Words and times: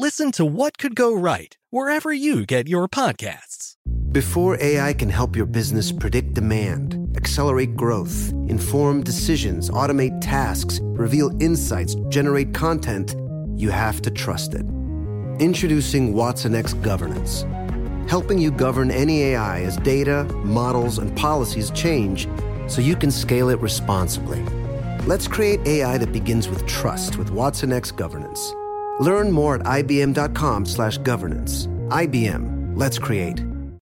listen 0.00 0.32
to 0.32 0.46
What 0.46 0.78
Could 0.78 0.96
Go 0.96 1.14
Right 1.14 1.58
wherever 1.68 2.10
you 2.10 2.46
get 2.46 2.66
your 2.66 2.88
podcasts. 2.88 3.74
Before 4.12 4.56
AI 4.58 4.94
can 4.94 5.10
help 5.10 5.36
your 5.36 5.44
business 5.44 5.92
predict 5.92 6.32
demand, 6.32 7.14
accelerate 7.18 7.76
growth, 7.76 8.32
inform 8.48 9.02
decisions, 9.02 9.68
automate 9.68 10.18
tasks, 10.22 10.80
reveal 10.82 11.30
insights, 11.38 11.96
generate 12.08 12.54
content, 12.54 13.14
you 13.56 13.68
have 13.68 14.00
to 14.00 14.10
trust 14.10 14.54
it. 14.54 14.64
Introducing 15.38 16.14
Watson 16.14 16.54
X 16.54 16.72
Governance, 16.72 17.44
helping 18.08 18.38
you 18.38 18.50
govern 18.50 18.90
any 18.90 19.20
AI 19.24 19.60
as 19.64 19.76
data, 19.76 20.24
models, 20.44 20.96
and 20.96 21.14
policies 21.14 21.70
change 21.72 22.26
so 22.68 22.80
you 22.80 22.96
can 22.96 23.10
scale 23.10 23.50
it 23.50 23.60
responsibly. 23.60 24.42
Let's 25.04 25.28
create 25.28 25.60
AI 25.66 25.98
that 25.98 26.10
begins 26.10 26.48
with 26.48 26.66
trust 26.66 27.18
with 27.18 27.30
Watson 27.30 27.70
X 27.70 27.90
Governance. 27.90 28.54
Learn 29.00 29.32
more 29.32 29.56
at 29.56 29.62
ibm.com/governance. 29.62 31.66
IBM. 31.88 32.76
Let's 32.76 32.98
create. 32.98 33.49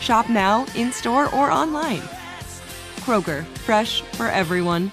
Shop 0.00 0.28
now, 0.30 0.66
in 0.74 0.90
store, 0.92 1.26
or 1.34 1.50
online. 1.50 2.00
Kroger, 3.00 3.44
fresh 3.58 4.00
for 4.14 4.26
everyone. 4.26 4.90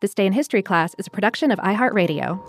This 0.00 0.14
Day 0.14 0.26
in 0.26 0.32
History 0.32 0.62
class 0.62 0.94
is 0.98 1.06
a 1.06 1.10
production 1.10 1.50
of 1.50 1.58
iHeartRadio. 1.60 2.40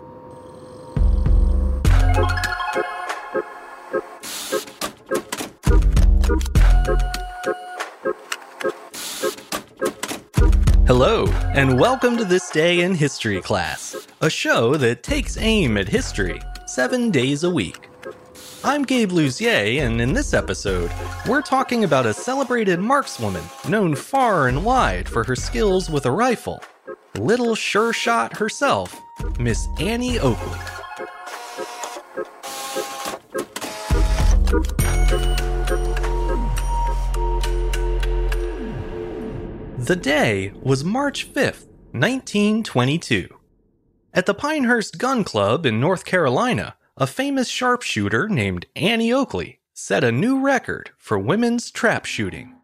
Hello, 10.88 11.25
and 11.53 11.79
welcome 11.79 12.17
to 12.17 12.25
This 12.25 12.49
Day 12.49 12.81
in 12.81 12.95
History 12.95 13.41
class, 13.41 14.07
a 14.22 14.29
show 14.29 14.77
that 14.77 15.03
takes 15.03 15.38
aim 15.38 15.77
at 15.77 15.88
history 15.88 16.39
seven 16.66 17.11
days 17.11 17.43
a 17.43 17.49
week. 17.49 17.89
I'm 18.66 18.84
Gabe 18.84 19.12
Luzier, 19.12 19.81
and 19.81 20.00
in 20.00 20.13
this 20.13 20.34
episode, 20.34 20.90
we're 21.28 21.41
talking 21.41 21.84
about 21.84 22.06
a 22.06 22.13
celebrated 22.13 22.79
markswoman 22.79 23.44
known 23.69 23.94
far 23.94 24.47
and 24.47 24.63
wide 24.63 25.09
for 25.09 25.25
her 25.25 25.35
skills 25.35 25.90
with 25.90 26.06
a 26.06 26.12
rifle. 26.12 26.63
Little 27.18 27.56
sure 27.56 27.91
shot 27.91 28.38
herself, 28.38 28.97
Miss 29.38 29.68
Annie 29.81 30.18
Oakley. 30.18 30.59
The 39.78 40.00
day 40.00 40.53
was 40.62 40.85
March 40.85 41.34
5th, 41.34 41.68
1922. 41.91 43.28
At 44.13 44.25
the 44.25 44.34
Pinehurst 44.34 44.97
Gun 44.97 45.25
Club 45.25 45.66
in 45.66 45.81
North 45.81 46.06
Carolina, 46.06 46.78
a 46.95 47.07
famous 47.07 47.47
sharpshooter 47.47 48.29
named 48.29 48.67
Annie 48.75 49.11
Oakley 49.11 49.59
set 49.73 50.03
a 50.03 50.11
new 50.11 50.39
record 50.39 50.91
for 50.97 51.17
women's 51.17 51.71
trap 51.71 52.05
shooting. 52.05 52.55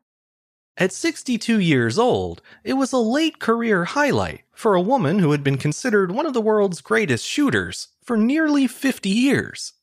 At 0.78 0.94
62 0.94 1.60
years 1.60 1.98
old, 1.98 2.42
it 2.64 2.74
was 2.74 2.94
a 2.94 3.00
late 3.00 3.40
career 3.40 3.86
highlight 3.86 4.44
for 4.54 4.76
a 4.76 4.82
woman 4.82 5.20
who 5.20 5.32
had 5.32 5.44
been 5.44 5.58
considered 5.58 6.12
one 6.12 6.28
of 6.28 6.34
the 6.34 6.42
world's 6.42 6.80
greatest 6.80 7.26
shooters 7.26 7.88
for 8.04 8.16
nearly 8.18 8.68
50 8.68 9.10
years. 9.10 9.74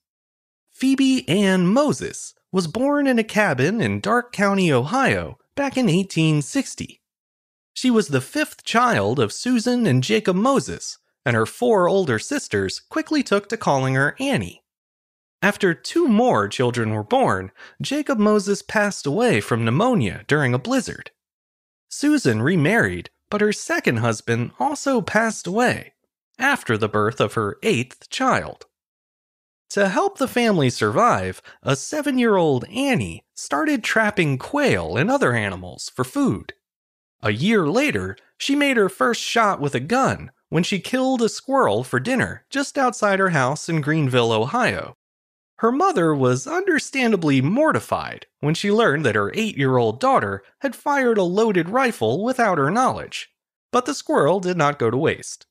Phoebe 0.70 1.28
Ann 1.28 1.66
Moses 1.66 2.34
was 2.52 2.68
born 2.68 3.06
in 3.06 3.18
a 3.18 3.24
cabin 3.24 3.80
in 3.80 4.00
Darke 4.00 4.32
County, 4.32 4.72
Ohio, 4.72 5.38
back 5.56 5.76
in 5.76 5.86
1860. 5.86 7.02
She 7.74 7.90
was 7.90 8.08
the 8.08 8.20
fifth 8.20 8.62
child 8.62 9.18
of 9.18 9.32
Susan 9.32 9.86
and 9.86 10.02
Jacob 10.02 10.36
Moses, 10.36 10.98
and 11.26 11.34
her 11.34 11.44
four 11.44 11.88
older 11.88 12.20
sisters 12.20 12.80
quickly 12.88 13.22
took 13.22 13.48
to 13.48 13.56
calling 13.56 13.94
her 13.94 14.14
Annie. 14.20 14.62
After 15.42 15.74
two 15.74 16.06
more 16.06 16.46
children 16.48 16.94
were 16.94 17.02
born, 17.02 17.50
Jacob 17.82 18.18
Moses 18.18 18.62
passed 18.62 19.06
away 19.06 19.40
from 19.40 19.64
pneumonia 19.64 20.24
during 20.28 20.54
a 20.54 20.58
blizzard. 20.58 21.10
Susan 21.88 22.40
remarried, 22.40 23.10
but 23.28 23.40
her 23.40 23.52
second 23.52 23.98
husband 23.98 24.52
also 24.60 25.00
passed 25.00 25.48
away 25.48 25.94
after 26.38 26.78
the 26.78 26.88
birth 26.88 27.20
of 27.20 27.34
her 27.34 27.58
eighth 27.62 28.08
child. 28.08 28.66
To 29.70 29.88
help 29.88 30.18
the 30.18 30.28
family 30.28 30.70
survive, 30.70 31.42
a 31.60 31.74
seven 31.74 32.18
year 32.18 32.36
old 32.36 32.64
Annie 32.68 33.24
started 33.34 33.82
trapping 33.82 34.38
quail 34.38 34.96
and 34.96 35.10
other 35.10 35.32
animals 35.32 35.90
for 35.94 36.04
food. 36.04 36.54
A 37.20 37.32
year 37.32 37.66
later, 37.66 38.16
she 38.38 38.54
made 38.54 38.76
her 38.76 38.88
first 38.88 39.20
shot 39.20 39.60
with 39.60 39.74
a 39.74 39.80
gun 39.80 40.30
when 40.48 40.62
she 40.62 40.78
killed 40.78 41.22
a 41.22 41.28
squirrel 41.28 41.82
for 41.82 41.98
dinner 41.98 42.44
just 42.50 42.78
outside 42.78 43.18
her 43.18 43.30
house 43.30 43.68
in 43.68 43.80
Greenville, 43.80 44.32
Ohio. 44.32 44.96
Her 45.58 45.72
mother 45.72 46.14
was 46.14 46.46
understandably 46.46 47.40
mortified 47.40 48.26
when 48.40 48.54
she 48.54 48.70
learned 48.70 49.04
that 49.06 49.14
her 49.14 49.32
eight 49.34 49.56
year 49.56 49.78
old 49.78 50.00
daughter 50.00 50.42
had 50.60 50.76
fired 50.76 51.18
a 51.18 51.22
loaded 51.22 51.70
rifle 51.70 52.22
without 52.22 52.58
her 52.58 52.70
knowledge, 52.70 53.30
but 53.72 53.86
the 53.86 53.94
squirrel 53.94 54.38
did 54.38 54.56
not 54.56 54.78
go 54.78 54.90
to 54.90 54.96
waste. 54.96 55.46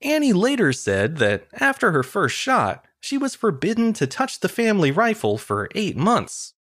Annie 0.00 0.32
later 0.32 0.72
said 0.72 1.16
that 1.18 1.46
after 1.54 1.92
her 1.92 2.02
first 2.02 2.36
shot, 2.36 2.84
she 3.00 3.18
was 3.18 3.34
forbidden 3.34 3.92
to 3.94 4.06
touch 4.06 4.40
the 4.40 4.48
family 4.48 4.90
rifle 4.92 5.38
for 5.38 5.68
eight 5.74 5.96
months. 5.96 6.54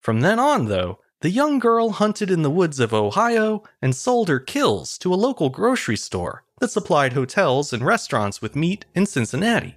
From 0.00 0.20
then 0.20 0.38
on, 0.38 0.66
though, 0.66 1.00
the 1.22 1.30
young 1.30 1.58
girl 1.58 1.90
hunted 1.90 2.30
in 2.30 2.42
the 2.42 2.50
woods 2.50 2.78
of 2.78 2.92
Ohio 2.92 3.62
and 3.80 3.96
sold 3.96 4.28
her 4.28 4.38
kills 4.38 4.98
to 4.98 5.12
a 5.12 5.16
local 5.16 5.48
grocery 5.48 5.96
store 5.96 6.44
that 6.60 6.70
supplied 6.70 7.12
hotels 7.12 7.72
and 7.72 7.84
restaurants 7.84 8.40
with 8.40 8.56
meat 8.56 8.84
in 8.94 9.06
Cincinnati. 9.06 9.76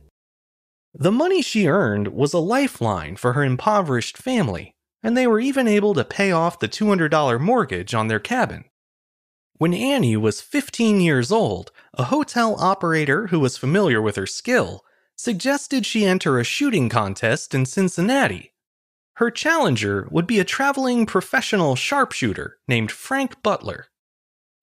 The 0.93 1.11
money 1.11 1.41
she 1.41 1.67
earned 1.67 2.09
was 2.09 2.33
a 2.33 2.39
lifeline 2.39 3.15
for 3.15 3.33
her 3.33 3.43
impoverished 3.43 4.17
family, 4.17 4.73
and 5.03 5.15
they 5.15 5.27
were 5.27 5.39
even 5.39 5.67
able 5.67 5.93
to 5.93 6.03
pay 6.03 6.31
off 6.31 6.59
the 6.59 6.67
$200 6.67 7.39
mortgage 7.39 7.93
on 7.93 8.07
their 8.07 8.19
cabin. 8.19 8.65
When 9.57 9.73
Annie 9.73 10.17
was 10.17 10.41
15 10.41 11.01
years 11.01 11.31
old, 11.31 11.71
a 11.93 12.05
hotel 12.05 12.55
operator 12.59 13.27
who 13.27 13.39
was 13.39 13.57
familiar 13.57 14.01
with 14.01 14.15
her 14.15 14.25
skill 14.25 14.83
suggested 15.17 15.85
she 15.85 16.05
enter 16.05 16.39
a 16.39 16.45
shooting 16.45 16.87
contest 16.87 17.53
in 17.53 17.65
Cincinnati. 17.65 18.53
Her 19.15 19.29
challenger 19.29 20.07
would 20.11 20.25
be 20.25 20.39
a 20.39 20.45
traveling 20.45 21.05
professional 21.05 21.75
sharpshooter 21.75 22.57
named 22.69 22.89
Frank 22.89 23.43
Butler. 23.43 23.87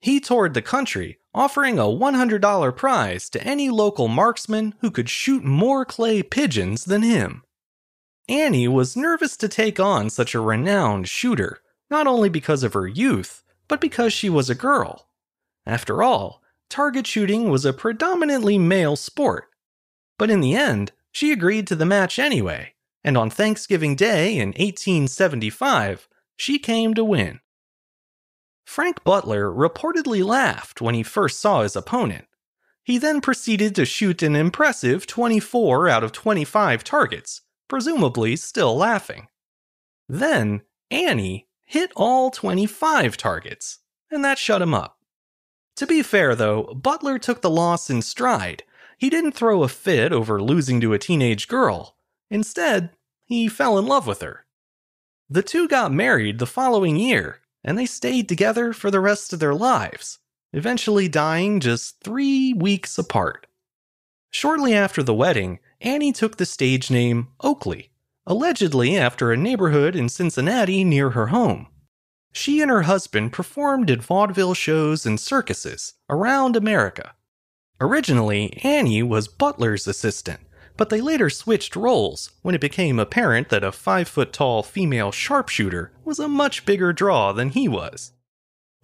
He 0.01 0.19
toured 0.19 0.55
the 0.55 0.63
country, 0.63 1.19
offering 1.37 1.79
a 1.79 1.83
$100 1.83 2.75
prize 2.75 3.29
to 3.29 3.45
any 3.45 3.69
local 3.69 4.09
marksman 4.09 4.75
who 4.81 4.91
could 4.91 5.11
shoot 5.11 5.45
more 5.45 5.85
clay 5.85 6.23
pigeons 6.23 6.87
than 6.87 7.03
him. 7.03 7.43
Annie 8.27 8.67
was 8.67 8.97
nervous 8.97 9.37
to 9.37 9.49
take 9.49 9.79
on 9.79 10.09
such 10.09 10.35
a 10.35 10.41
renowned 10.41 11.09
shooter, 11.09 11.61
not 11.91 12.07
only 12.07 12.31
because 12.31 12.63
of 12.63 12.73
her 12.73 12.89
youth, 12.89 13.45
but 13.69 13.83
because 13.83 14.15
she 14.15 14.31
was 14.31 14.49
a 14.49 14.55
girl. 14.55 15.09
After 15.67 16.03
all, 16.03 16.43
target 16.71 17.07
shooting 17.07 17.51
was 17.51 17.67
a 17.67 17.73
predominantly 17.75 18.59
male 18.59 18.97
sport. 18.97 19.49
But 20.19 20.31
in 20.31 20.41
the 20.41 20.55
end, 20.55 20.93
she 21.13 21.33
agreed 21.33 21.67
to 21.67 21.77
the 21.77 21.85
match 21.85 22.19
anyway, 22.19 22.75
and 23.05 23.17
on 23.17 23.29
Thanksgiving 23.29 23.95
Day 23.95 24.39
in 24.39 24.49
1875, 24.49 26.09
she 26.37 26.59
came 26.59 26.95
to 26.95 27.05
win. 27.05 27.41
Frank 28.67 29.05
Butler 29.05 29.51
reportedly 29.51 30.25
laughed 30.25 30.83
when 30.83 30.95
he 30.95 31.03
first 31.05 31.41
saw 31.41 31.63
his 31.63 31.77
opponent. 31.77 32.27
He 32.83 32.99
then 32.99 33.21
proceeded 33.21 33.75
to 33.77 33.87
shoot 33.87 34.23
an 34.23 34.37
impressive 34.37 35.07
24 35.07 35.89
out 35.89 36.05
of 36.05 36.13
25 36.13 36.85
targets, 36.85 37.43
presumably 37.69 38.37
still 38.37 38.77
laughing. 38.77 39.29
Then, 40.09 40.63
Annie 40.91 41.47
hit 41.65 41.93
all 41.97 42.31
25 42.31 43.17
targets, 43.17 43.79
and 44.11 44.25
that 44.25 44.37
shut 44.37 44.63
him 44.63 44.75
up. 44.75 44.99
To 45.77 45.87
be 45.87 46.03
fair, 46.03 46.35
though, 46.35 46.65
Butler 46.75 47.19
took 47.19 47.43
the 47.43 47.51
loss 47.51 47.89
in 47.89 48.03
stride. 48.03 48.65
He 48.99 49.09
didn't 49.09 49.33
throw 49.33 49.63
a 49.63 49.69
fit 49.69 50.13
over 50.13 50.43
losing 50.43 50.81
to 50.81 50.93
a 50.93 50.99
teenage 50.99 51.49
girl. 51.49 51.97
Instead, 52.31 52.91
he 53.25 53.49
fell 53.49 53.79
in 53.79 53.87
love 53.87 54.07
with 54.07 54.21
her. 54.23 54.47
The 55.29 55.43
two 55.43 55.69
got 55.69 55.93
married 55.93 56.39
the 56.39 56.47
following 56.47 56.97
year, 56.97 57.41
and 57.67 57.77
they 57.77 57.85
stayed 57.85 58.29
together 58.29 58.73
for 58.73 58.91
the 58.91 59.01
rest 59.01 59.33
of 59.33 59.41
their 59.41 59.55
lives, 59.55 60.21
eventually 60.53 61.09
dying 61.09 61.59
just 61.59 62.01
three 62.03 62.55
weeks 62.55 62.97
apart. 62.97 63.47
Shortly 64.31 64.73
after 64.73 65.03
the 65.03 65.15
wedding, 65.15 65.59
Annie 65.81 66.13
took 66.13 66.37
the 66.37 66.47
stage 66.47 66.91
name 66.91 67.29
Oakley, 67.41 67.91
allegedly 68.25 68.97
after 68.97 69.33
a 69.33 69.37
neighborhood 69.37 69.97
in 69.97 70.09
Cincinnati 70.09 70.85
near 70.85 71.11
her 71.11 71.27
home. 71.27 71.67
She 72.33 72.61
and 72.61 72.71
her 72.71 72.83
husband 72.83 73.33
performed 73.33 73.91
at 73.91 74.03
vaudeville 74.03 74.55
shows 74.55 75.05
and 75.05 75.19
circuses 75.19 75.95
around 76.09 76.55
America. 76.55 77.15
Originally, 77.81 78.59
Annie 78.63 79.03
was 79.03 79.27
Butler's 79.27 79.87
assistant, 79.87 80.41
but 80.77 80.91
they 80.91 81.01
later 81.01 81.31
switched 81.31 81.77
roles 81.77 82.31
when 82.43 82.55
it 82.55 82.61
became 82.61 82.99
apparent 82.99 83.49
that 83.49 83.65
a 83.65 83.73
5 83.73 84.09
foot 84.09 84.33
tall 84.33 84.63
female 84.63 85.13
sharpshooter 85.13 85.93
was 86.05 86.19
a 86.19 86.29
much 86.29 86.65
bigger 86.65 86.93
draw 86.93 87.33
than 87.33 87.51
he 87.51 87.69
was. 87.69 88.13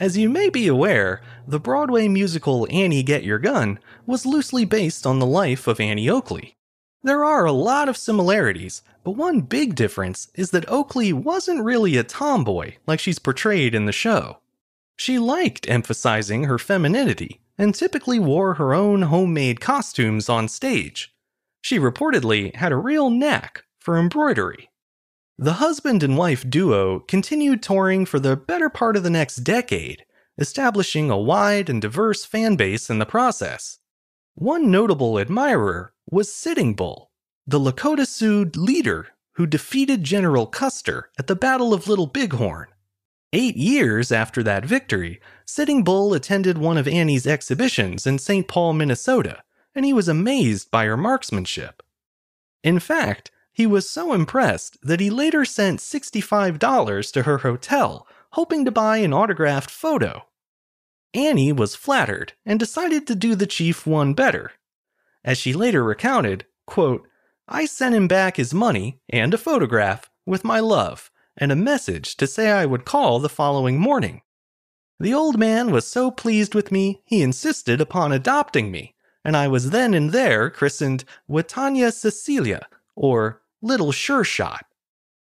As 0.00 0.16
you 0.16 0.28
may 0.28 0.48
be 0.48 0.66
aware, 0.66 1.22
the 1.46 1.60
Broadway 1.60 2.08
musical 2.08 2.66
Annie 2.70 3.02
Get 3.02 3.22
Your 3.22 3.38
Gun 3.38 3.78
was 4.06 4.26
loosely 4.26 4.64
based 4.64 5.06
on 5.06 5.18
the 5.18 5.26
life 5.26 5.68
of 5.68 5.78
Annie 5.78 6.10
Oakley. 6.10 6.56
There 7.04 7.24
are 7.24 7.44
a 7.44 7.52
lot 7.52 7.88
of 7.88 7.96
similarities, 7.96 8.82
but 9.04 9.12
one 9.12 9.40
big 9.40 9.74
difference 9.74 10.28
is 10.34 10.50
that 10.50 10.68
Oakley 10.68 11.12
wasn't 11.12 11.64
really 11.64 11.96
a 11.96 12.04
tomboy 12.04 12.76
like 12.86 13.00
she's 13.00 13.18
portrayed 13.18 13.74
in 13.74 13.86
the 13.86 13.92
show. 13.92 14.38
She 14.96 15.18
liked 15.18 15.68
emphasizing 15.68 16.44
her 16.44 16.58
femininity 16.58 17.40
and 17.58 17.74
typically 17.74 18.18
wore 18.18 18.54
her 18.54 18.72
own 18.72 19.02
homemade 19.02 19.60
costumes 19.60 20.28
on 20.28 20.48
stage, 20.48 21.12
she 21.62 21.78
reportedly 21.78 22.54
had 22.56 22.72
a 22.72 22.76
real 22.76 23.08
knack 23.08 23.64
for 23.78 23.98
embroidery. 23.98 24.68
The 25.38 25.54
husband 25.54 26.02
and 26.02 26.18
wife 26.18 26.48
duo 26.48 27.00
continued 27.00 27.62
touring 27.62 28.04
for 28.04 28.20
the 28.20 28.36
better 28.36 28.68
part 28.68 28.96
of 28.96 29.02
the 29.02 29.10
next 29.10 29.36
decade, 29.36 30.04
establishing 30.38 31.10
a 31.10 31.16
wide 31.16 31.70
and 31.70 31.80
diverse 31.80 32.24
fan 32.24 32.56
base 32.56 32.90
in 32.90 32.98
the 32.98 33.06
process. 33.06 33.78
One 34.34 34.70
notable 34.70 35.18
admirer 35.18 35.94
was 36.10 36.32
Sitting 36.32 36.74
Bull, 36.74 37.10
the 37.46 37.58
Lakota 37.58 38.06
Sioux 38.06 38.50
leader 38.54 39.08
who 39.32 39.46
defeated 39.46 40.04
General 40.04 40.46
Custer 40.46 41.10
at 41.18 41.26
the 41.26 41.36
Battle 41.36 41.72
of 41.72 41.88
Little 41.88 42.06
Bighorn. 42.06 42.68
Eight 43.32 43.56
years 43.56 44.12
after 44.12 44.42
that 44.42 44.66
victory, 44.66 45.20
Sitting 45.46 45.84
Bull 45.84 46.12
attended 46.12 46.58
one 46.58 46.76
of 46.76 46.86
Annie's 46.86 47.26
exhibitions 47.26 48.06
in 48.06 48.18
St. 48.18 48.46
Paul, 48.46 48.74
Minnesota, 48.74 49.42
and 49.74 49.84
he 49.84 49.92
was 49.92 50.08
amazed 50.08 50.70
by 50.70 50.84
her 50.84 50.96
marksmanship. 50.96 51.82
In 52.62 52.78
fact, 52.78 53.30
he 53.52 53.66
was 53.66 53.88
so 53.88 54.12
impressed 54.12 54.78
that 54.82 55.00
he 55.00 55.10
later 55.10 55.44
sent 55.44 55.80
$65 55.80 57.12
to 57.12 57.22
her 57.22 57.38
hotel, 57.38 58.06
hoping 58.32 58.64
to 58.64 58.70
buy 58.70 58.98
an 58.98 59.12
autographed 59.12 59.70
photo. 59.70 60.26
Annie 61.14 61.52
was 61.52 61.74
flattered 61.74 62.32
and 62.46 62.58
decided 62.58 63.06
to 63.06 63.14
do 63.14 63.34
the 63.34 63.46
chief 63.46 63.86
one 63.86 64.14
better. 64.14 64.52
As 65.24 65.36
she 65.36 65.52
later 65.52 65.84
recounted, 65.84 66.46
quote, 66.66 67.06
I 67.46 67.66
sent 67.66 67.94
him 67.94 68.08
back 68.08 68.36
his 68.36 68.54
money 68.54 69.00
and 69.10 69.34
a 69.34 69.38
photograph 69.38 70.08
with 70.24 70.44
my 70.44 70.60
love 70.60 71.10
and 71.36 71.52
a 71.52 71.56
message 71.56 72.16
to 72.16 72.26
say 72.26 72.50
I 72.50 72.66
would 72.66 72.84
call 72.84 73.18
the 73.18 73.28
following 73.28 73.78
morning. 73.78 74.22
The 74.98 75.12
old 75.12 75.38
man 75.38 75.70
was 75.70 75.86
so 75.86 76.10
pleased 76.10 76.54
with 76.54 76.72
me, 76.72 77.02
he 77.04 77.22
insisted 77.22 77.80
upon 77.80 78.12
adopting 78.12 78.70
me, 78.70 78.94
and 79.24 79.36
I 79.36 79.48
was 79.48 79.70
then 79.70 79.94
and 79.94 80.10
there 80.10 80.50
christened 80.50 81.04
Watanya 81.28 81.92
Cicilla, 81.92 82.62
or 82.96 83.42
Little 83.60 83.92
Sure 83.92 84.24
Shot. 84.24 84.66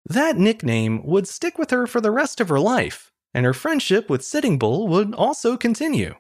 That 0.05 0.37
nickname 0.37 1.05
would 1.05 1.27
stick 1.27 1.57
with 1.57 1.71
her 1.71 1.87
for 1.87 2.01
the 2.01 2.11
rest 2.11 2.39
of 2.39 2.49
her 2.49 2.59
life, 2.59 3.11
and 3.33 3.45
her 3.45 3.53
friendship 3.53 4.09
with 4.09 4.23
Sitting 4.23 4.57
Bull 4.57 4.87
would 4.87 5.13
also 5.15 5.57
continue. 5.57 6.15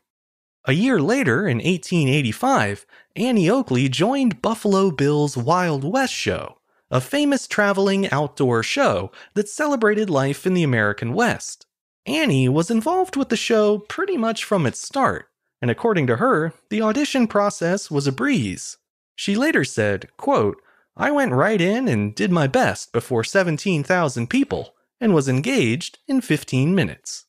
A 0.65 0.73
year 0.73 0.99
later, 0.99 1.47
in 1.47 1.57
1885, 1.57 2.87
Annie 3.15 3.49
Oakley 3.49 3.87
joined 3.87 4.41
Buffalo 4.41 4.89
Bill's 4.89 5.37
Wild 5.37 5.83
West 5.83 6.13
show, 6.13 6.57
a 6.89 6.99
famous 6.99 7.47
traveling 7.47 8.09
outdoor 8.09 8.63
show 8.63 9.11
that 9.35 9.47
celebrated 9.47 10.09
life 10.09 10.47
in 10.47 10.55
the 10.55 10.63
American 10.63 11.13
West. 11.13 11.67
Annie 12.07 12.49
was 12.49 12.71
involved 12.71 13.15
with 13.15 13.29
the 13.29 13.37
show 13.37 13.77
pretty 13.77 14.17
much 14.17 14.43
from 14.43 14.65
its 14.65 14.79
start, 14.79 15.29
and 15.61 15.71
according 15.71 16.07
to 16.07 16.17
her, 16.17 16.53
the 16.69 16.81
audition 16.81 17.27
process 17.27 17.89
was 17.89 18.07
a 18.07 18.11
breeze. 18.11 18.77
She 19.15 19.35
later 19.35 19.63
said, 19.63 20.09
quote, 20.17 20.57
I 20.97 21.11
went 21.11 21.33
right 21.33 21.59
in 21.59 21.87
and 21.87 22.15
did 22.15 22.31
my 22.31 22.47
best 22.47 22.93
before 22.93 23.23
17,000 23.23 24.29
people 24.29 24.75
and 25.01 25.13
was 25.13 25.27
engaged 25.27 25.99
in 26.07 26.21
15 26.21 26.73
minutes. 26.73 27.25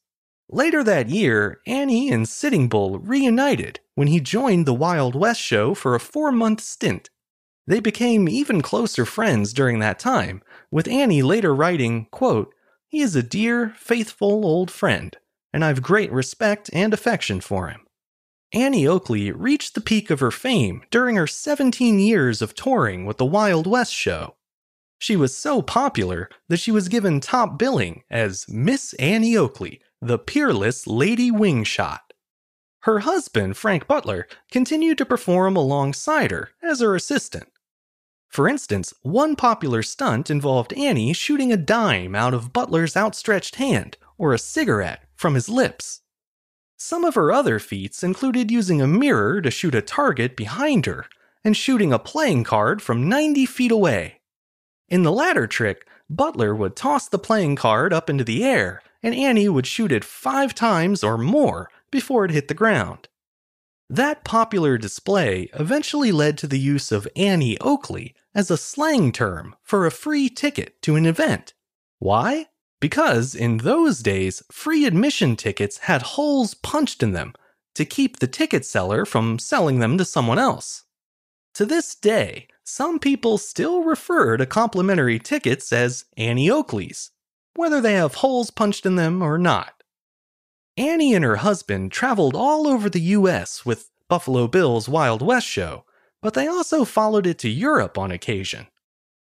Later 0.48 0.84
that 0.84 1.08
year, 1.08 1.60
Annie 1.66 2.10
and 2.10 2.28
Sitting 2.28 2.68
Bull 2.68 3.00
reunited 3.00 3.80
when 3.96 4.06
he 4.06 4.20
joined 4.20 4.66
the 4.66 4.74
Wild 4.74 5.16
West 5.16 5.40
show 5.40 5.74
for 5.74 5.94
a 5.94 6.00
four 6.00 6.30
month 6.30 6.60
stint. 6.60 7.10
They 7.66 7.80
became 7.80 8.28
even 8.28 8.62
closer 8.62 9.04
friends 9.04 9.52
during 9.52 9.80
that 9.80 9.98
time, 9.98 10.42
with 10.70 10.86
Annie 10.86 11.22
later 11.22 11.52
writing, 11.52 12.06
quote, 12.12 12.54
He 12.86 13.00
is 13.00 13.16
a 13.16 13.24
dear, 13.24 13.74
faithful 13.76 14.46
old 14.46 14.70
friend, 14.70 15.16
and 15.52 15.64
I've 15.64 15.82
great 15.82 16.12
respect 16.12 16.70
and 16.72 16.94
affection 16.94 17.40
for 17.40 17.66
him. 17.68 17.85
Annie 18.56 18.86
Oakley 18.86 19.30
reached 19.30 19.74
the 19.74 19.82
peak 19.82 20.08
of 20.08 20.20
her 20.20 20.30
fame 20.30 20.82
during 20.90 21.16
her 21.16 21.26
17 21.26 21.98
years 21.98 22.40
of 22.40 22.54
touring 22.54 23.04
with 23.04 23.18
the 23.18 23.26
Wild 23.26 23.66
West 23.66 23.92
show. 23.92 24.36
She 24.98 25.14
was 25.14 25.36
so 25.36 25.60
popular 25.60 26.30
that 26.48 26.56
she 26.56 26.70
was 26.70 26.88
given 26.88 27.20
top 27.20 27.58
billing 27.58 28.02
as 28.10 28.46
Miss 28.48 28.94
Annie 28.94 29.36
Oakley, 29.36 29.82
the 30.00 30.18
peerless 30.18 30.86
Lady 30.86 31.30
Wingshot. 31.30 32.14
Her 32.84 33.00
husband, 33.00 33.58
Frank 33.58 33.86
Butler, 33.86 34.26
continued 34.50 34.96
to 34.96 35.04
perform 35.04 35.54
alongside 35.54 36.30
her 36.30 36.52
as 36.62 36.80
her 36.80 36.96
assistant. 36.96 37.48
For 38.30 38.48
instance, 38.48 38.94
one 39.02 39.36
popular 39.36 39.82
stunt 39.82 40.30
involved 40.30 40.72
Annie 40.72 41.12
shooting 41.12 41.52
a 41.52 41.58
dime 41.58 42.14
out 42.14 42.32
of 42.32 42.54
Butler's 42.54 42.96
outstretched 42.96 43.56
hand 43.56 43.98
or 44.16 44.32
a 44.32 44.38
cigarette 44.38 45.02
from 45.14 45.34
his 45.34 45.50
lips. 45.50 46.00
Some 46.76 47.04
of 47.04 47.14
her 47.14 47.32
other 47.32 47.58
feats 47.58 48.02
included 48.02 48.50
using 48.50 48.80
a 48.80 48.86
mirror 48.86 49.40
to 49.40 49.50
shoot 49.50 49.74
a 49.74 49.82
target 49.82 50.36
behind 50.36 50.86
her 50.86 51.06
and 51.42 51.56
shooting 51.56 51.92
a 51.92 51.98
playing 51.98 52.44
card 52.44 52.82
from 52.82 53.08
90 53.08 53.46
feet 53.46 53.72
away. 53.72 54.20
In 54.88 55.02
the 55.02 55.12
latter 55.12 55.46
trick, 55.46 55.86
Butler 56.08 56.54
would 56.54 56.76
toss 56.76 57.08
the 57.08 57.18
playing 57.18 57.56
card 57.56 57.92
up 57.92 58.10
into 58.10 58.24
the 58.24 58.44
air, 58.44 58.82
and 59.02 59.14
Annie 59.14 59.48
would 59.48 59.66
shoot 59.66 59.90
it 59.90 60.04
five 60.04 60.54
times 60.54 61.02
or 61.02 61.18
more 61.18 61.70
before 61.90 62.24
it 62.24 62.30
hit 62.30 62.48
the 62.48 62.54
ground. 62.54 63.08
That 63.88 64.24
popular 64.24 64.78
display 64.78 65.48
eventually 65.54 66.12
led 66.12 66.36
to 66.38 66.46
the 66.46 66.58
use 66.58 66.90
of 66.90 67.08
Annie 67.14 67.58
Oakley 67.60 68.14
as 68.34 68.50
a 68.50 68.56
slang 68.56 69.12
term 69.12 69.54
for 69.62 69.86
a 69.86 69.92
free 69.92 70.28
ticket 70.28 70.82
to 70.82 70.96
an 70.96 71.06
event. 71.06 71.54
Why? 71.98 72.46
Because 72.86 73.34
in 73.34 73.56
those 73.56 73.98
days, 73.98 74.44
free 74.48 74.86
admission 74.86 75.34
tickets 75.34 75.78
had 75.78 76.14
holes 76.14 76.54
punched 76.54 77.02
in 77.02 77.10
them 77.10 77.32
to 77.74 77.84
keep 77.84 78.20
the 78.20 78.28
ticket 78.28 78.64
seller 78.64 79.04
from 79.04 79.40
selling 79.40 79.80
them 79.80 79.98
to 79.98 80.04
someone 80.04 80.38
else. 80.38 80.84
To 81.54 81.66
this 81.66 81.96
day, 81.96 82.46
some 82.62 83.00
people 83.00 83.38
still 83.38 83.82
refer 83.82 84.36
to 84.36 84.46
complimentary 84.46 85.18
tickets 85.18 85.72
as 85.72 86.04
Annie 86.16 86.48
Oakley's, 86.48 87.10
whether 87.56 87.80
they 87.80 87.94
have 87.94 88.14
holes 88.14 88.52
punched 88.52 88.86
in 88.86 88.94
them 88.94 89.20
or 89.20 89.36
not. 89.36 89.82
Annie 90.76 91.12
and 91.12 91.24
her 91.24 91.38
husband 91.38 91.90
traveled 91.90 92.36
all 92.36 92.68
over 92.68 92.88
the 92.88 93.00
US 93.00 93.66
with 93.66 93.90
Buffalo 94.08 94.46
Bill's 94.46 94.88
Wild 94.88 95.22
West 95.22 95.48
show, 95.48 95.84
but 96.22 96.34
they 96.34 96.46
also 96.46 96.84
followed 96.84 97.26
it 97.26 97.40
to 97.40 97.48
Europe 97.48 97.98
on 97.98 98.12
occasion. 98.12 98.68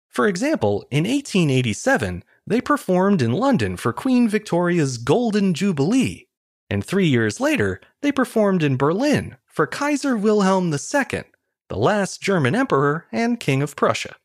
For 0.10 0.28
example, 0.28 0.84
in 0.90 1.04
1887, 1.04 2.24
they 2.48 2.62
performed 2.62 3.22
in 3.22 3.32
London 3.34 3.78
for 3.78 3.94
Queen 3.94 4.28
Victoria's 4.28 4.98
Golden 4.98 5.54
Jubilee. 5.54 6.28
and 6.70 6.86
three 6.86 7.08
years 7.08 7.42
later, 7.42 7.82
they 8.02 8.12
performed 8.14 8.64
in 8.64 8.78
Berlin 8.78 9.36
for 9.46 9.68
Kaiser 9.68 10.16
Wilhelm 10.16 10.74
II, 10.74 11.24
the 11.68 11.76
last 11.76 12.22
German 12.22 12.56
emperor 12.56 13.08
and 13.12 13.42
king 13.42 13.62
of 13.62 13.76
Prussia. 13.76 14.16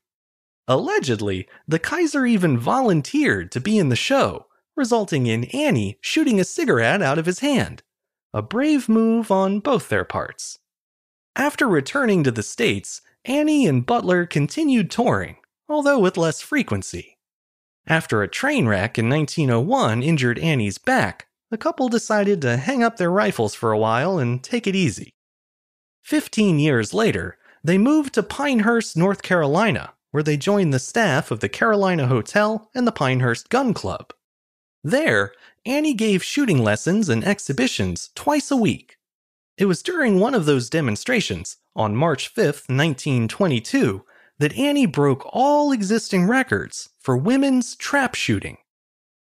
Allegedly, 0.69 1.49
the 1.67 1.81
Kaiser 1.81 2.25
even 2.25 2.57
volunteered 2.57 3.51
to 3.53 3.61
be 3.61 3.79
in 3.79 3.89
the 3.89 3.97
show, 3.97 4.47
resulting 4.77 5.27
in 5.27 5.45
Annie 5.47 5.99
shooting 6.01 6.39
a 6.39 6.45
cigarette 6.45 7.03
out 7.03 7.19
of 7.19 7.27
his 7.27 7.41
hand. 7.41 7.83
A 8.33 8.43
brave 8.43 8.89
move 8.89 9.31
on 9.31 9.61
both 9.61 9.89
their 9.89 10.05
parts. 10.05 10.59
After 11.35 11.67
returning 11.69 12.23
to 12.25 12.31
the 12.31 12.43
States, 12.43 13.03
Annie 13.25 13.67
and 13.67 13.85
Butler 13.85 14.25
continued 14.27 14.91
touring, 14.91 15.37
although 15.69 15.99
with 15.99 16.17
less 16.17 16.41
frequency. 16.41 17.16
After 17.89 18.23
a 18.23 18.29
train 18.29 18.67
wreck 18.67 18.99
in 18.99 19.09
1901 19.09 20.03
injured 20.03 20.39
Annie's 20.41 20.79
back, 20.79 21.27
the 21.51 21.57
couple 21.57 21.89
decided 21.89 22.43
to 22.43 22.57
hang 22.57 22.83
up 22.83 22.97
their 22.97 23.11
rifles 23.11 23.55
for 23.55 23.71
a 23.71 23.79
while 23.79 24.19
and 24.19 24.43
take 24.43 24.67
it 24.67 24.75
easy. 24.75 25.15
Fifteen 26.03 26.59
years 26.59 26.93
later, 26.93 27.39
they 27.63 27.79
moved 27.79 28.15
to 28.15 28.23
Pinehurst, 28.23 28.97
North 28.97 29.23
Carolina, 29.23 29.95
where 30.11 30.23
they 30.23 30.37
joined 30.37 30.73
the 30.73 30.79
staff 30.79 31.31
of 31.31 31.41
the 31.41 31.49
Carolina 31.49 32.07
Hotel 32.07 32.71
and 32.75 32.87
the 32.87 32.93
Pinehurst 32.93 33.51
Gun 33.51 33.75
Club. 33.75 34.13
There, 34.83 35.33
Annie 35.65 35.95
gave 35.95 36.23
shooting 36.23 36.63
lessons 36.63 37.09
and 37.09 37.25
exhibitions 37.25 38.11
twice 38.15 38.51
a 38.51 38.57
week. 38.57 38.99
It 39.59 39.67
was 39.67 39.83
during 39.83 40.19
one 40.19 40.35
of 40.35 40.47
those 40.47 40.71
demonstrations, 40.71 41.57
on 41.75 41.95
March 41.95 42.29
5, 42.29 42.45
1922, 42.69 44.05
that 44.39 44.57
Annie 44.57 44.87
broke 44.87 45.27
all 45.33 45.73
existing 45.73 46.27
records 46.27 46.91
for 47.01 47.17
women's 47.17 47.75
trap 47.77 48.15
shooting. 48.15 48.59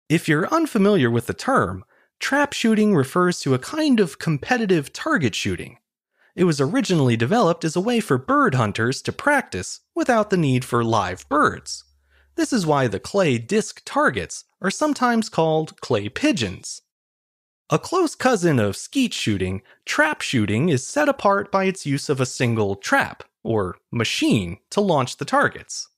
If 0.09 0.29
you're 0.29 0.53
unfamiliar 0.53 1.11
with 1.11 1.27
the 1.27 1.35
term, 1.35 1.85
trap 2.21 2.53
shooting 2.53 2.95
refers 2.95 3.41
to 3.41 3.55
a 3.55 3.59
kind 3.59 3.99
of 3.99 4.19
competitive 4.19 4.93
target 4.93 5.35
shooting. 5.35 5.79
It 6.37 6.45
was 6.45 6.61
originally 6.61 7.17
developed 7.17 7.65
as 7.65 7.77
a 7.77 7.81
way 7.81 8.01
for 8.01 8.17
bird 8.17 8.55
hunters 8.55 9.03
to 9.03 9.13
practice 9.13 9.81
without 9.95 10.31
the 10.31 10.37
need 10.37 10.65
for 10.65 10.85
live 10.85 11.29
birds. 11.29 11.85
This 12.37 12.53
is 12.53 12.65
why 12.65 12.87
the 12.87 13.01
clay 13.01 13.39
disc 13.39 13.83
targets 13.85 14.45
are 14.61 14.71
sometimes 14.71 15.29
called 15.29 15.81
clay 15.81 16.09
pigeons. 16.09 16.81
A 17.73 17.79
close 17.79 18.15
cousin 18.15 18.59
of 18.59 18.77
skeet 18.77 19.15
shooting, 19.15 19.63
trap 19.87 20.21
shooting 20.21 20.69
is 20.69 20.87
set 20.87 21.09
apart 21.09 21.51
by 21.51 21.65
its 21.65 21.87
use 21.87 22.11
of 22.11 22.21
a 22.21 22.27
single 22.27 22.77
trap, 22.77 23.25
or 23.43 23.79
machine, 23.91 24.59
to 24.69 24.83
launch 24.83 25.17
the 25.17 25.25
targets. 25.25 25.89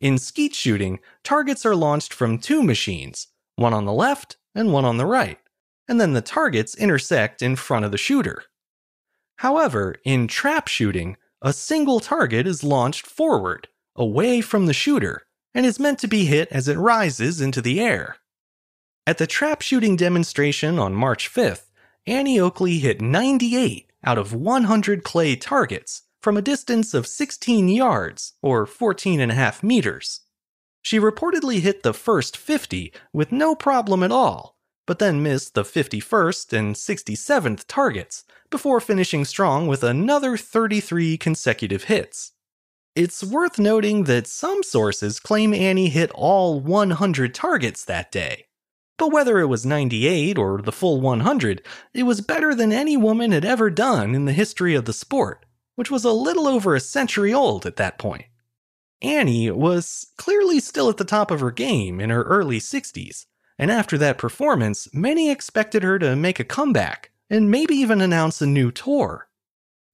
In 0.00 0.18
skeet 0.18 0.52
shooting, 0.52 0.98
targets 1.22 1.64
are 1.64 1.76
launched 1.76 2.12
from 2.12 2.38
two 2.38 2.60
machines, 2.60 3.28
one 3.54 3.72
on 3.72 3.84
the 3.84 3.92
left 3.92 4.36
and 4.52 4.72
one 4.72 4.84
on 4.84 4.96
the 4.96 5.06
right, 5.06 5.38
and 5.86 6.00
then 6.00 6.12
the 6.12 6.22
targets 6.22 6.74
intersect 6.74 7.40
in 7.40 7.54
front 7.54 7.84
of 7.84 7.92
the 7.92 7.98
shooter. 7.98 8.42
However, 9.36 9.94
in 10.04 10.26
trap 10.26 10.66
shooting, 10.66 11.16
a 11.40 11.52
single 11.52 12.00
target 12.00 12.48
is 12.48 12.64
launched 12.64 13.06
forward, 13.06 13.68
away 13.94 14.40
from 14.40 14.66
the 14.66 14.74
shooter, 14.74 15.22
and 15.54 15.66
is 15.66 15.78
meant 15.78 16.00
to 16.00 16.08
be 16.08 16.24
hit 16.24 16.48
as 16.50 16.66
it 16.66 16.78
rises 16.78 17.40
into 17.40 17.62
the 17.62 17.80
air. 17.80 18.16
At 19.04 19.18
the 19.18 19.26
trap 19.26 19.62
shooting 19.62 19.96
demonstration 19.96 20.78
on 20.78 20.94
March 20.94 21.28
5th, 21.28 21.70
Annie 22.06 22.38
Oakley 22.38 22.78
hit 22.78 23.00
98 23.00 23.90
out 24.04 24.16
of 24.16 24.32
100 24.32 25.02
clay 25.02 25.34
targets 25.34 26.02
from 26.20 26.36
a 26.36 26.42
distance 26.42 26.94
of 26.94 27.08
16 27.08 27.68
yards, 27.68 28.34
or 28.42 28.64
14 28.64 29.18
and 29.18 29.32
a 29.32 29.34
half 29.34 29.64
meters. 29.64 30.20
She 30.82 31.00
reportedly 31.00 31.58
hit 31.58 31.82
the 31.82 31.92
first 31.92 32.36
50 32.36 32.92
with 33.12 33.32
no 33.32 33.56
problem 33.56 34.04
at 34.04 34.12
all, 34.12 34.56
but 34.86 35.00
then 35.00 35.20
missed 35.20 35.54
the 35.54 35.64
51st 35.64 36.56
and 36.56 36.76
67th 36.76 37.64
targets 37.66 38.22
before 38.50 38.78
finishing 38.78 39.24
strong 39.24 39.66
with 39.66 39.82
another 39.82 40.36
33 40.36 41.16
consecutive 41.16 41.84
hits. 41.84 42.34
It's 42.94 43.24
worth 43.24 43.58
noting 43.58 44.04
that 44.04 44.28
some 44.28 44.62
sources 44.62 45.18
claim 45.18 45.52
Annie 45.52 45.88
hit 45.88 46.12
all 46.14 46.60
100 46.60 47.34
targets 47.34 47.84
that 47.86 48.12
day. 48.12 48.46
But 49.02 49.10
whether 49.10 49.40
it 49.40 49.46
was 49.46 49.66
98 49.66 50.38
or 50.38 50.62
the 50.62 50.70
full 50.70 51.00
100, 51.00 51.66
it 51.92 52.04
was 52.04 52.20
better 52.20 52.54
than 52.54 52.70
any 52.70 52.96
woman 52.96 53.32
had 53.32 53.44
ever 53.44 53.68
done 53.68 54.14
in 54.14 54.26
the 54.26 54.32
history 54.32 54.76
of 54.76 54.84
the 54.84 54.92
sport, 54.92 55.44
which 55.74 55.90
was 55.90 56.04
a 56.04 56.12
little 56.12 56.46
over 56.46 56.76
a 56.76 56.80
century 56.80 57.34
old 57.34 57.66
at 57.66 57.74
that 57.74 57.98
point. 57.98 58.26
Annie 59.02 59.50
was 59.50 60.12
clearly 60.18 60.60
still 60.60 60.88
at 60.88 60.98
the 60.98 61.04
top 61.04 61.32
of 61.32 61.40
her 61.40 61.50
game 61.50 61.98
in 61.98 62.10
her 62.10 62.22
early 62.22 62.60
60s, 62.60 63.26
and 63.58 63.72
after 63.72 63.98
that 63.98 64.18
performance, 64.18 64.86
many 64.94 65.32
expected 65.32 65.82
her 65.82 65.98
to 65.98 66.14
make 66.14 66.38
a 66.38 66.44
comeback 66.44 67.10
and 67.28 67.50
maybe 67.50 67.74
even 67.74 68.00
announce 68.00 68.40
a 68.40 68.46
new 68.46 68.70
tour. 68.70 69.28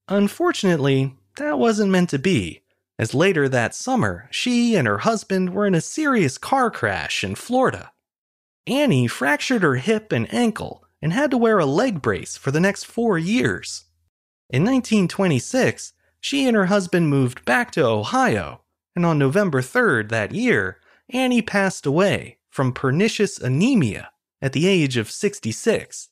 Unfortunately, 0.08 1.16
that 1.38 1.58
wasn't 1.58 1.90
meant 1.90 2.10
to 2.10 2.18
be, 2.18 2.60
as 2.98 3.14
later 3.14 3.48
that 3.48 3.74
summer, 3.74 4.28
she 4.30 4.76
and 4.76 4.86
her 4.86 4.98
husband 4.98 5.54
were 5.54 5.66
in 5.66 5.74
a 5.74 5.80
serious 5.80 6.36
car 6.36 6.70
crash 6.70 7.24
in 7.24 7.34
Florida. 7.34 7.90
Annie 8.68 9.06
fractured 9.06 9.62
her 9.62 9.76
hip 9.76 10.12
and 10.12 10.32
ankle 10.32 10.84
and 11.00 11.12
had 11.12 11.30
to 11.30 11.38
wear 11.38 11.58
a 11.58 11.66
leg 11.66 12.02
brace 12.02 12.36
for 12.36 12.50
the 12.50 12.60
next 12.60 12.84
four 12.84 13.18
years. 13.18 13.84
In 14.50 14.62
1926, 14.62 15.92
she 16.20 16.46
and 16.46 16.56
her 16.56 16.66
husband 16.66 17.08
moved 17.08 17.44
back 17.44 17.70
to 17.72 17.84
Ohio, 17.84 18.62
and 18.94 19.06
on 19.06 19.18
November 19.18 19.62
3rd 19.62 20.08
that 20.10 20.32
year, 20.32 20.80
Annie 21.10 21.42
passed 21.42 21.86
away 21.86 22.38
from 22.50 22.72
pernicious 22.72 23.38
anemia 23.38 24.10
at 24.42 24.52
the 24.52 24.66
age 24.66 24.96
of 24.96 25.10
66. 25.10 26.08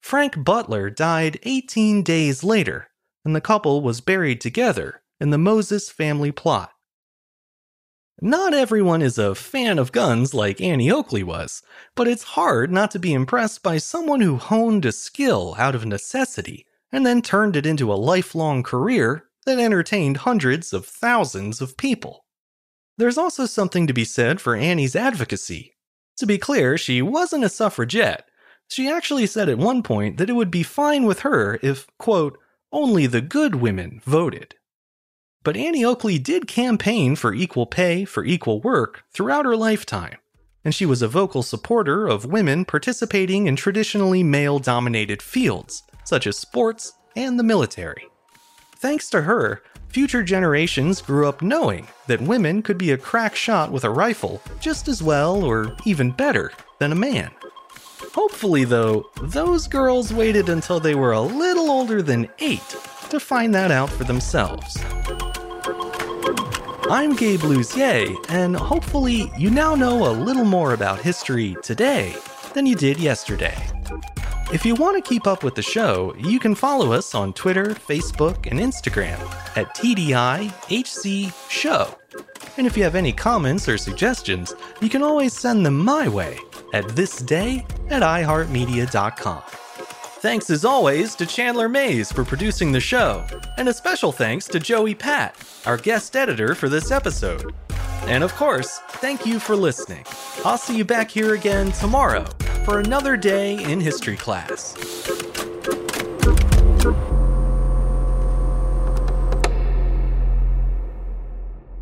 Frank 0.00 0.42
Butler 0.42 0.90
died 0.90 1.38
18 1.42 2.02
days 2.02 2.42
later, 2.42 2.88
and 3.24 3.36
the 3.36 3.40
couple 3.40 3.82
was 3.82 4.00
buried 4.00 4.40
together 4.40 5.02
in 5.20 5.30
the 5.30 5.38
Moses 5.38 5.90
family 5.90 6.32
plot. 6.32 6.72
Not 8.22 8.52
everyone 8.52 9.00
is 9.00 9.16
a 9.16 9.34
fan 9.34 9.78
of 9.78 9.92
guns 9.92 10.34
like 10.34 10.60
Annie 10.60 10.90
Oakley 10.90 11.22
was, 11.22 11.62
but 11.94 12.06
it's 12.06 12.22
hard 12.22 12.70
not 12.70 12.90
to 12.90 12.98
be 12.98 13.14
impressed 13.14 13.62
by 13.62 13.78
someone 13.78 14.20
who 14.20 14.36
honed 14.36 14.84
a 14.84 14.92
skill 14.92 15.54
out 15.58 15.74
of 15.74 15.86
necessity 15.86 16.66
and 16.92 17.06
then 17.06 17.22
turned 17.22 17.56
it 17.56 17.64
into 17.64 17.90
a 17.90 17.94
lifelong 17.94 18.62
career 18.62 19.24
that 19.46 19.58
entertained 19.58 20.18
hundreds 20.18 20.74
of 20.74 20.84
thousands 20.84 21.62
of 21.62 21.78
people. 21.78 22.26
There's 22.98 23.16
also 23.16 23.46
something 23.46 23.86
to 23.86 23.94
be 23.94 24.04
said 24.04 24.38
for 24.38 24.54
Annie's 24.54 24.94
advocacy. 24.94 25.78
To 26.18 26.26
be 26.26 26.36
clear, 26.36 26.76
she 26.76 27.00
wasn't 27.00 27.44
a 27.44 27.48
suffragette. 27.48 28.28
She 28.68 28.86
actually 28.86 29.26
said 29.28 29.48
at 29.48 29.56
one 29.56 29.82
point 29.82 30.18
that 30.18 30.28
it 30.28 30.34
would 30.34 30.50
be 30.50 30.62
fine 30.62 31.04
with 31.04 31.20
her 31.20 31.58
if, 31.62 31.86
quote, 31.98 32.38
only 32.70 33.06
the 33.06 33.22
good 33.22 33.54
women 33.54 34.02
voted. 34.04 34.56
But 35.42 35.56
Annie 35.56 35.84
Oakley 35.84 36.18
did 36.18 36.46
campaign 36.46 37.16
for 37.16 37.32
equal 37.32 37.64
pay 37.64 38.04
for 38.04 38.24
equal 38.24 38.60
work 38.60 39.04
throughout 39.10 39.46
her 39.46 39.56
lifetime, 39.56 40.18
and 40.66 40.74
she 40.74 40.84
was 40.84 41.00
a 41.00 41.08
vocal 41.08 41.42
supporter 41.42 42.06
of 42.06 42.26
women 42.26 42.66
participating 42.66 43.46
in 43.46 43.56
traditionally 43.56 44.22
male 44.22 44.58
dominated 44.58 45.22
fields, 45.22 45.82
such 46.04 46.26
as 46.26 46.36
sports 46.36 46.92
and 47.16 47.38
the 47.38 47.42
military. 47.42 48.06
Thanks 48.76 49.08
to 49.10 49.22
her, 49.22 49.62
future 49.88 50.22
generations 50.22 51.00
grew 51.00 51.26
up 51.26 51.40
knowing 51.40 51.88
that 52.06 52.20
women 52.20 52.60
could 52.60 52.76
be 52.76 52.90
a 52.90 52.98
crack 52.98 53.34
shot 53.34 53.72
with 53.72 53.84
a 53.84 53.90
rifle 53.90 54.42
just 54.60 54.88
as 54.88 55.02
well 55.02 55.42
or 55.42 55.74
even 55.86 56.10
better 56.10 56.52
than 56.80 56.92
a 56.92 56.96
man. 56.96 57.30
Hopefully, 58.12 58.64
though, 58.64 59.08
those 59.22 59.66
girls 59.66 60.12
waited 60.12 60.50
until 60.50 60.80
they 60.80 60.94
were 60.94 61.12
a 61.12 61.20
little 61.20 61.70
older 61.70 62.02
than 62.02 62.28
eight 62.40 62.76
to 63.08 63.18
find 63.18 63.54
that 63.54 63.70
out 63.70 63.88
for 63.88 64.04
themselves. 64.04 64.76
I'm 66.90 67.14
Gabe 67.14 67.38
Luzier, 67.42 68.16
and 68.30 68.56
hopefully, 68.56 69.30
you 69.38 69.48
now 69.48 69.76
know 69.76 70.08
a 70.08 70.10
little 70.10 70.44
more 70.44 70.74
about 70.74 71.00
history 71.00 71.56
today 71.62 72.16
than 72.52 72.66
you 72.66 72.74
did 72.74 72.98
yesterday. 72.98 73.56
If 74.52 74.66
you 74.66 74.74
want 74.74 74.96
to 74.96 75.08
keep 75.08 75.28
up 75.28 75.44
with 75.44 75.54
the 75.54 75.62
show, 75.62 76.16
you 76.18 76.40
can 76.40 76.56
follow 76.56 76.92
us 76.92 77.14
on 77.14 77.32
Twitter, 77.32 77.66
Facebook, 77.66 78.50
and 78.50 78.58
Instagram 78.58 79.20
at 79.56 79.72
TDIHC 79.76 81.32
Show. 81.48 81.94
And 82.56 82.66
if 82.66 82.76
you 82.76 82.82
have 82.82 82.96
any 82.96 83.12
comments 83.12 83.68
or 83.68 83.78
suggestions, 83.78 84.52
you 84.80 84.88
can 84.88 85.04
always 85.04 85.32
send 85.32 85.64
them 85.64 85.78
my 85.78 86.08
way 86.08 86.40
at 86.74 86.86
thisday 86.86 87.64
at 87.88 88.02
iHeartMedia.com. 88.02 89.59
Thanks 90.20 90.50
as 90.50 90.66
always 90.66 91.14
to 91.14 91.24
Chandler 91.24 91.66
Mayes 91.66 92.12
for 92.12 92.26
producing 92.26 92.72
the 92.72 92.78
show, 92.78 93.24
and 93.56 93.66
a 93.70 93.72
special 93.72 94.12
thanks 94.12 94.46
to 94.48 94.60
Joey 94.60 94.94
Pat, 94.94 95.34
our 95.64 95.78
guest 95.78 96.14
editor 96.14 96.54
for 96.54 96.68
this 96.68 96.90
episode. 96.90 97.54
And 98.02 98.22
of 98.22 98.34
course, 98.34 98.80
thank 99.00 99.24
you 99.24 99.38
for 99.38 99.56
listening. 99.56 100.04
I'll 100.44 100.58
see 100.58 100.76
you 100.76 100.84
back 100.84 101.10
here 101.10 101.32
again 101.32 101.72
tomorrow 101.72 102.26
for 102.66 102.80
another 102.80 103.16
day 103.16 103.64
in 103.64 103.80
history 103.80 104.18
class. 104.18 104.74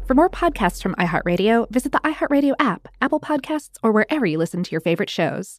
For 0.06 0.14
more 0.14 0.30
podcasts 0.30 0.80
from 0.80 0.94
iHeartRadio, 0.94 1.68
visit 1.70 1.90
the 1.90 1.98
iHeartRadio 2.04 2.54
app, 2.60 2.86
Apple 3.00 3.18
Podcasts, 3.18 3.78
or 3.82 3.90
wherever 3.90 4.26
you 4.26 4.38
listen 4.38 4.62
to 4.62 4.70
your 4.70 4.80
favorite 4.80 5.10
shows. 5.10 5.58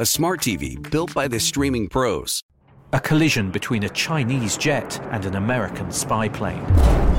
a 0.00 0.06
smart 0.06 0.40
TV 0.40 0.80
built 0.90 1.12
by 1.12 1.28
the 1.28 1.38
streaming 1.38 1.86
pros. 1.86 2.42
A 2.94 3.00
collision 3.00 3.50
between 3.50 3.82
a 3.82 3.88
Chinese 3.90 4.56
jet 4.56 4.98
and 5.10 5.26
an 5.26 5.36
American 5.36 5.92
spy 5.92 6.26
plane. 6.26 6.64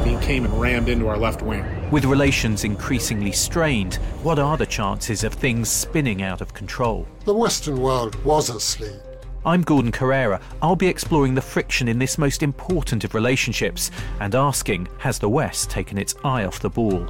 He 0.04 0.18
came 0.26 0.46
and 0.46 0.60
rammed 0.60 0.90
into 0.90 1.08
our 1.08 1.16
left 1.16 1.44
wing. 1.44 1.64
With 1.92 2.06
relations 2.06 2.64
increasingly 2.64 3.34
strained, 3.34 3.98
what 4.24 4.40
are 4.40 4.58
the 4.58 4.66
chances 4.66 5.24
of 5.24 5.32
things 5.32 5.70
spinning 5.70 6.24
out 6.24 6.42
of 6.42 6.56
control? 6.56 7.08
The 7.26 7.36
Western 7.36 7.80
world 7.80 8.16
was 8.26 8.50
asleep. 8.50 9.00
I'm 9.46 9.62
Gordon 9.62 9.92
Corera. 9.92 10.42
I'll 10.60 10.76
be 10.76 10.88
exploring 10.88 11.36
the 11.36 11.42
friction 11.42 11.88
in 11.88 12.00
this 12.00 12.18
most 12.18 12.42
important 12.42 13.04
of 13.04 13.14
relationships 13.14 13.92
and 14.20 14.34
asking 14.34 14.88
Has 14.98 15.20
the 15.20 15.30
West 15.30 15.70
taken 15.70 16.00
its 16.00 16.16
eye 16.24 16.46
off 16.46 16.60
the 16.60 16.70
ball? 16.72 17.08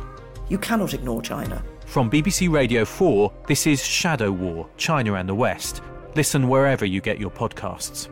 You 0.50 0.58
cannot 0.58 0.94
ignore 0.94 1.22
China. 1.22 1.64
From 1.92 2.10
BBC 2.10 2.50
Radio 2.50 2.86
4, 2.86 3.34
this 3.50 3.68
is 3.68 3.86
Shadow 3.86 4.32
War 4.32 4.70
China 4.78 5.16
and 5.16 5.28
the 5.28 5.36
West. 5.36 5.82
Listen 6.16 6.48
wherever 6.48 6.86
you 6.86 7.02
get 7.02 7.20
your 7.20 7.30
podcasts. 7.30 8.08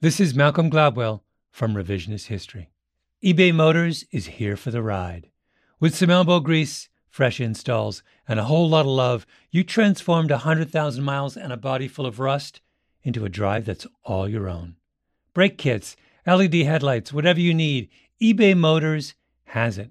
This 0.00 0.20
is 0.20 0.36
Malcolm 0.36 0.70
Gladwell 0.70 1.22
from 1.50 1.74
Revisionist 1.74 2.28
History. 2.28 2.70
eBay 3.24 3.52
Motors 3.52 4.04
is 4.12 4.38
here 4.38 4.56
for 4.56 4.70
the 4.70 4.84
ride. 4.84 5.30
With 5.80 5.96
some 5.96 6.10
elbow 6.10 6.38
grease, 6.38 6.88
fresh 7.08 7.40
installs, 7.40 8.04
and 8.28 8.38
a 8.38 8.44
whole 8.44 8.68
lot 8.68 8.82
of 8.82 8.92
love, 8.92 9.26
you 9.50 9.64
transformed 9.64 10.30
100,000 10.30 11.02
miles 11.02 11.36
and 11.36 11.52
a 11.52 11.56
body 11.56 11.88
full 11.88 12.06
of 12.06 12.20
rust 12.20 12.60
into 13.02 13.24
a 13.24 13.28
drive 13.28 13.64
that's 13.64 13.84
all 14.04 14.28
your 14.28 14.48
own. 14.48 14.76
Brake 15.34 15.58
kits, 15.58 15.96
LED 16.24 16.54
headlights, 16.54 17.12
whatever 17.12 17.40
you 17.40 17.52
need, 17.52 17.88
eBay 18.22 18.56
Motors 18.56 19.16
has 19.46 19.76
it. 19.76 19.90